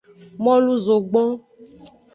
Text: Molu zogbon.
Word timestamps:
Molu 0.43 0.73
zogbon. 0.85 1.29